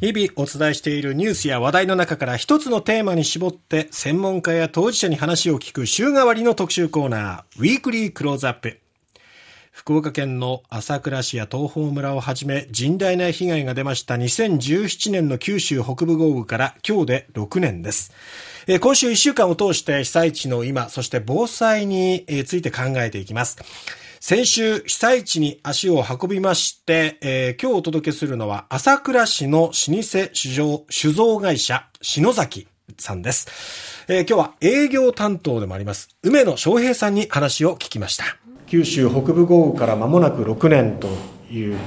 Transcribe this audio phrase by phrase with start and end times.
[0.00, 8.80] 日々お伝えしているニュースや話題の中から一つのテーマに絞って専門家や当事者に話を聞く週替わりの特集コーナー、ウィークリークローズアップ。
[9.70, 18.10] 福岡県の朝倉市や東峰村をはじめ甚大な被害が出ました2017年の九州北部豪雨から今日で6年です。
[18.80, 23.58] 今週1週間を通して被災地の今、そして防災について考えていきます。
[24.22, 33.48] 先週、被災地に足を運びまして、えー、今日お届けするのは、朝倉市の老舗酒造酒造会社、篠崎さんです。
[34.08, 38.24] えー、今日は営業担当でもあります、梅野翔平さんに話を聞きました。
[38.66, 41.08] 九州北部豪雨から間もなく6年と
[41.50, 41.78] いう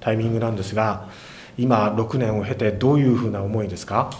[0.00, 1.08] タイミングなんですが、
[1.56, 4.10] 今6年を経てどういうふうな思いですか？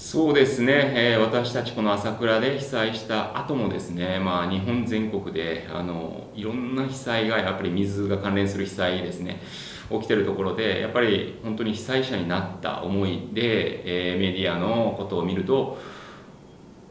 [0.00, 9.42] そうですね、えー、私たちこの朝倉で被災した後もですね、まあ、日本全国であのいろんな被災がやっぱり水が関連する被災ですね
[9.90, 15.76] 起きてるところでやっぱり本当に被災者になった思いで、えー、メディアのことを見ると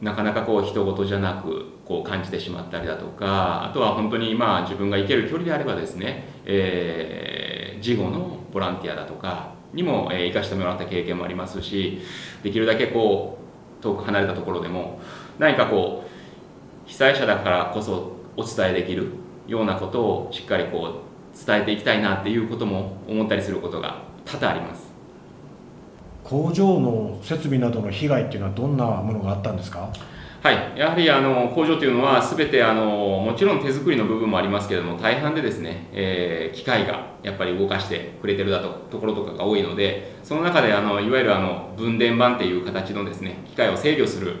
[0.00, 12.00] なかなかこう人事じゃなくこう感じてしまったりだとかあとは本当にまあ自分が行ける距離であればですね、えー、事後のボランティアだとかにも、えー、生かしてもらった経験もありますし
[12.42, 13.38] できるだけこ
[13.80, 15.00] う遠く離れたところでも
[15.38, 19.08] 何かこう被災者だからこそお伝えできる
[19.46, 24.90] ようなことをしっかりこう伝えていきたいなっていうことも思ったりすることが多々あります。
[26.24, 29.90] 工場の設備などの被害っていうのはどんなものがあったんですか？
[30.42, 44.36] はい、やはりあの工場というのは、すべてあのもちろん手作りの部分もありますけれども、大半でですね、えー、機械がやっぱり動かしてくれてるだとところとかが多いので、その中であのいわゆるあの分電盤っていう形のですね機械を制御する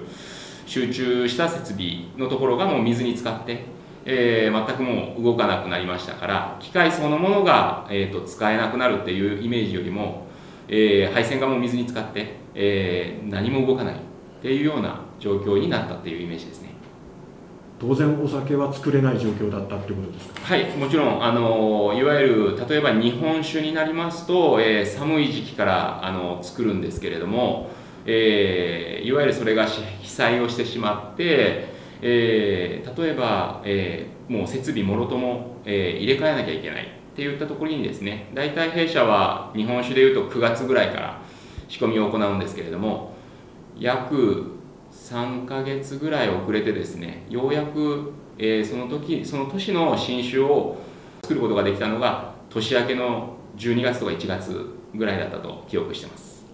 [0.64, 3.66] 集中した設備のところがもう水に浸かって、
[4.06, 10.28] えー、全くもう動かなくなりましたから、機械そのものが、えーと、使えなくなるっていうイメージよりも、
[10.66, 13.98] えー、配線がもう水に浸かって、えー、何も動かないっ
[14.40, 16.70] ていうような状況になったっていうイメージですね。
[17.78, 20.40] 当然お酒は作れない状況だったってことですか？
[20.42, 27.70] はいもちろんあのいわゆる例えば日本酒になりますと、えー、寒い時期からあの作るんですけれども、
[28.04, 31.68] えー、いわゆるそれが被災をしてしまって、
[32.02, 36.86] えー、例えば、えー、もう設備もろとも、えー、入れ替えなきゃいけないっ
[37.16, 41.22] ていったところにですね大体弊社は日本酒でいうと9月ぐらいから
[41.68, 43.14] 仕込みを行うんですけれども
[43.78, 44.59] 約
[44.92, 50.76] 3ヶ月ぐらい遅れてですねようやく、えー、その時その年の新種を
[51.22, 56.44] 作ることができたのが年明けの12月とか1月ぐらいだったと記憶してます。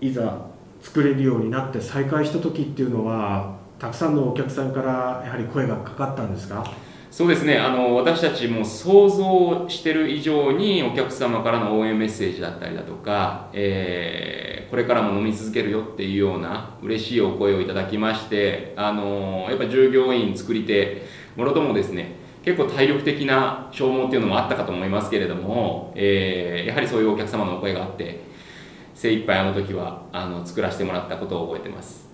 [0.00, 0.46] いざ
[0.80, 6.64] 作れるようになって再開した時っていうのはたくさんのお客さんからやはり声がかかったんですか？
[7.16, 7.56] そうですね。
[7.56, 21.06] あの私たちも想像してる以上にお客様からの応援メッセージだったりだとか、えー、これからも飲み続けるよっていうような嬉しいお声をいただきましてあのやっぱ従業員作り手
[21.36, 28.20] もろともですね結構体力的な消耗っていうのもあったかと思いますけれども、えー、やはりそういうお客様のお声があって
[28.92, 32.10] 精一杯あの時はあの作らせてもらったことを覚えてます。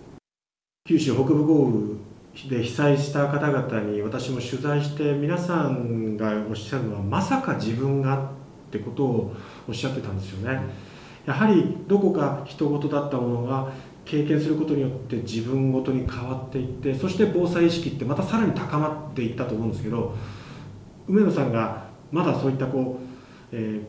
[0.87, 2.12] 九州北部豪雨
[2.49, 8.31] で被災した方々に私も取材して皆さんがおっしゃるのはまさか自分が
[8.69, 9.37] ってことを
[9.69, 10.61] おっしゃってたんですよね。
[11.27, 13.71] やはりどこか人事だったものが
[14.05, 20.17] 経験することによって自分ごとに変わっていってそして防災意識ってまたさらに高まっていったと思うんですけど
[21.07, 23.83] 梅野さんがまだそういったこう、えー、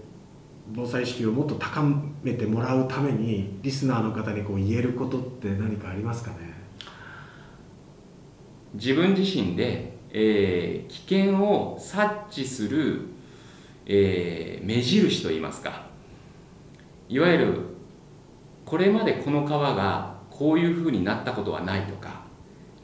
[0.76, 1.82] 防災意識をもっと高
[2.22, 6.53] めてもらうためにリスナーの方にこう言えることって何かありますかね？
[8.74, 13.02] 自分自身で、えー、危険を察知する、
[13.86, 15.88] えー、目印といいますか。
[17.10, 17.60] いわゆる
[18.66, 22.24] これまでこの川がこういうふうになったことはないとか。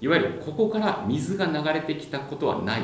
[0.01, 2.81] いわゆるここから水が流れてきたことはない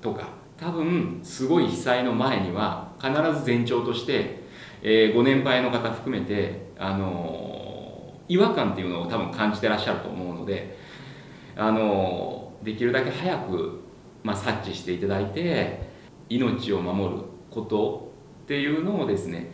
[0.00, 0.28] とか。
[0.56, 4.42] 多分すごい被災の前には必ず前兆として、
[4.82, 10.77] えー、ご年配の方含めて、あの、違和感っていうのを多分感じてらっしゃると思うので
[11.58, 13.80] あのできるだけ早く、
[14.22, 15.88] まあ、察知していただいて
[16.28, 18.12] 命を守ること
[18.44, 19.50] っていうのをですね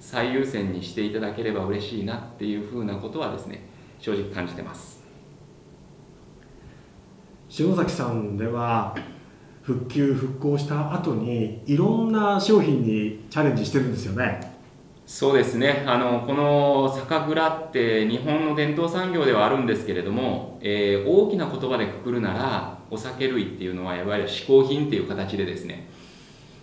[0.00, 3.68] 最優先にしていただければ嬉しいなっていうふうなことはですね
[3.98, 5.04] 正直感じてます。
[7.58, 8.96] 塩崎さんでは
[9.62, 14.55] 復旧復興した後にいろんな商品にチャレンジしてるんですよね。
[15.06, 15.84] そうですね。
[15.86, 25.88] あのこの酒蔵って日本の伝統産業ではあるんですけれども、えー、大きな言葉でくくるならお酒類っていうのはいわゆる嗜好品っていう形でですね。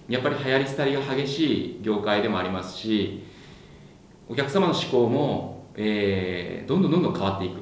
[0.09, 3.23] やっぱり流行り廃りが激しい業界でもありますし
[4.27, 7.61] お客様の思考も、えー、どんどんどんどん変わっていく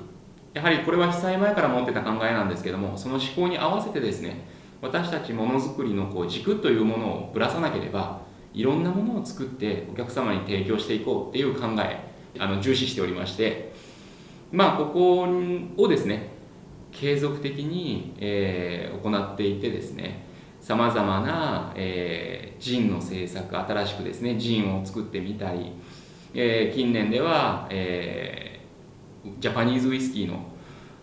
[0.54, 4.44] やはりこれは被災前から持ってた考えなんですけどもその思考に合わせてですね
[4.82, 8.22] 私たちものづくりのこう軸というものをぶらさなければ
[8.54, 13.72] いろんなものを作ってお客様に提供していこうっていう考えあの重視しておりまして
[14.52, 15.28] まあここ
[15.78, 16.32] をですね
[16.92, 20.26] 継続的に、えー、行っていてですね
[20.60, 25.72] さまざまな、えー、ジンの製作新しくですねジンを作ってみたり、
[26.34, 30.52] えー、近年では、えー、ジャパニーズウイスキーの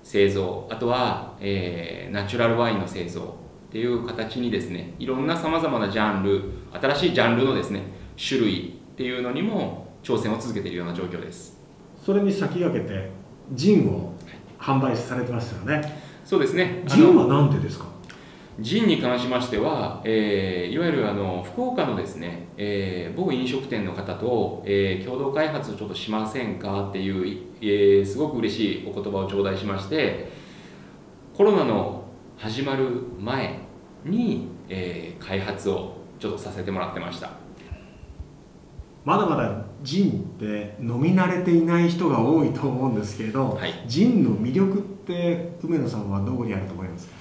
[0.03, 6.43] 製造あとは、えー、ナチュラルワインの製造っていう形にですねいろんなさまざまなジャンル
[6.73, 7.83] 新しいジャンルのですね
[8.17, 11.59] 種類っていうのにも挑戦を続けているような状況です。
[12.05, 13.11] それに先駆けて
[13.53, 14.15] ジンを
[14.59, 16.03] 販売されてましたよね。
[16.25, 16.83] そうですね。
[16.87, 17.87] ジンは何でですか？
[18.61, 30.33] ジンに関しましては、えー、いわゆるあの福岡のですね、えー、某飲食店の方と、えー、共同開発をちょっとしませんかっていう、えー、すごく嬉しいお言葉を頂戴しまして
[31.37, 32.08] コロナの
[32.39, 33.59] 始まる前
[34.05, 37.33] に、えー、開発をちょっとさせてもらってました。
[39.05, 47.15] まだまだジンって飲み慣れていない人が多いと思うんですけれど、はい、ジンの魅力って梅野さんはどこにあると思いますか？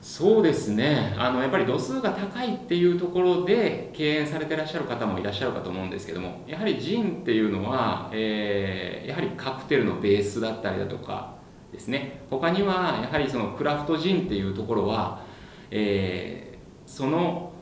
[0.00, 1.14] そうですね。
[1.18, 11.39] あのやっぱり度数が高いっていうところで敬遠されてらっしゃる方もいらっしゃるかと思うんですけどもやはりジンっていうのは、えー、やはりカクテルのベースだったりだとか
[11.72, 12.20] ですね。
[12.30, 15.22] 他にはやはりそのクラフトジンっていうところは、
[15.70, 17.52] えー、その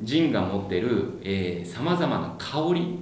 [0.00, 2.98] ジンが持ってるさまざまな香り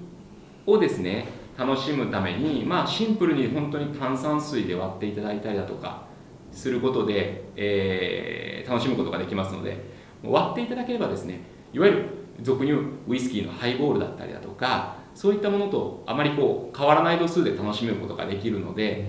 [0.67, 1.27] をですね
[1.57, 6.05] 楽しむためにまあシンプルに本当に炭酸水で割っていただいたりだとか
[6.53, 9.79] することで、えー、楽しむことができますので
[10.23, 11.41] 割っていただければですね
[11.73, 12.05] いわゆる
[12.43, 19.09] 俗に言うウイスキーのハイボールだったりだとかそういったものとあまりこう変わらない度数で楽しめることができるので、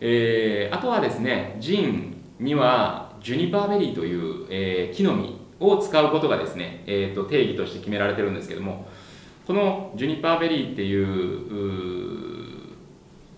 [0.00, 8.88] えー、あとはですねジンにはジュニパーベリーという、えー、木の実を使うことがですね、えーと、定義として決められてるんですけども
[9.46, 12.68] このジュニパーベリーっていう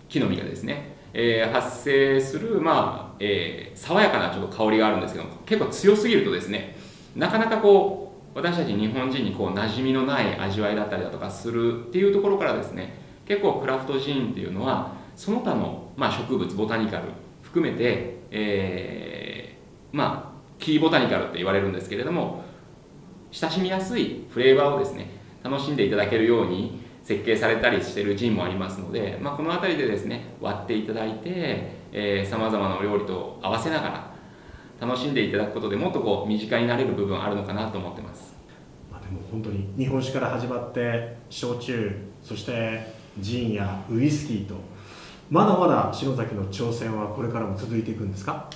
[0.07, 6.75] 木の実がですね、えー、発生する、まあえー、爽やかなちょっと香りがあるんですけども結構強すぎるとですね
[7.15, 17.03] なかなかこう私たち日本人にこう馴染みのない味わいだったりだとかするっていうところからですね結構クラフトジーンっていうのはその他の、まあ、植物ボタニカル
[17.41, 22.43] 含めて、えー、まあキーボタニカルって言われるんですけれども
[23.31, 25.09] 親しみやすいフレーバーをですね
[25.43, 34.11] 楽しんでいただけるように設計されたりしているジンもありますので、まあ、この辺りでですね割っていただいてさまざまなお料理と合わせながら
[34.79, 38.33] 楽しんでいただくことでもっとこう身近になれる部分あるのかなと思ってます。
[38.91, 44.55] まあでも本当に日本酒から始まって焼酎そしてジンやウイスキーと
[45.31, 48.49] まだまだ篠崎の挑戦はこれからも続いていくんですか？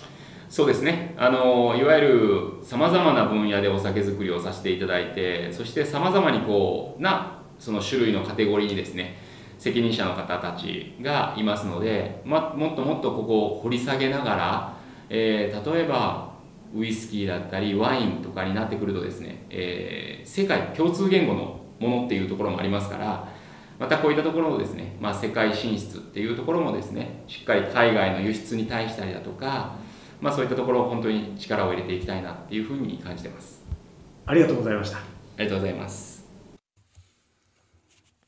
[0.49, 1.15] そうですね。
[1.17, 9.15] あのいわゆるさまざまな分野でお酒造りをさせていただいてそしてさまざまにこうなその種類のカテゴリーにですね
[9.57, 14.77] 責任者の方たちがいますので、ま、もっともっとここを掘り下げながら、
[15.09, 16.33] えー、例えば
[16.75, 23.33] ウイスキーだったりワインとかになってくるとですね、えー、世界共通言語のものっていうところもありますから
[23.79, 29.75] またこういったところのですね、まあ、世界進出っていうところもですねしっかり海外の輸出に対したりだとか、
[30.21, 33.63] まあ、そういったところを本当に力を入れていきたいなっていうふうに感じてます。
[34.25, 34.97] ありがとうございました。
[34.97, 35.01] あ
[35.39, 36.24] りがとうございます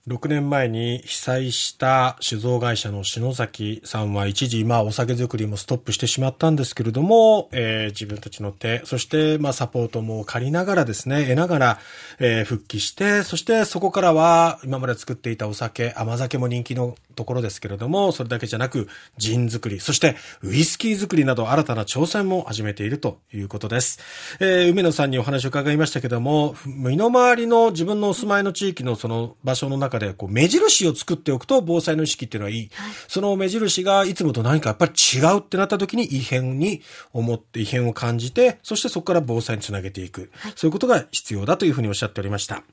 [0.07, 11.79] 6年前に被災した酒造会社の篠崎さんは一時、まあお酒作りもストップしてしまったんですけれども、えー、自分たちの手、そしてまあサポートも借りながらですね、得ながら、
[12.19, 23.99] えー、復帰して、そしてそこからは今まで作っていたお酒、甘酒も人気のところですけれども、それだけじゃなく、ジン作り、そしてウイスキー作りなど新たな挑戦も始めているということです。
[24.39, 32.69] えー、梅野さんにお話を伺いましたけども、身の回りの自分のお住まいの地域のその場所の中でこう目印を作っておくと防災の意識っていうのはいい。
[32.73, 36.81] はい、その目印がいつもと何かやっぱり違うってなった時に異変に
[37.13, 40.29] 思って異変を感じて、そしてそこから防災につなげていく。
[40.35, 42.63] はい、そういうことが必要だというふうにおっしゃっておりました。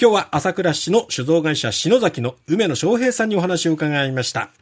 [0.00, 4.50] 今日は朝倉市の酒造会社篠崎の梅野昌平さんにお話を伺いました。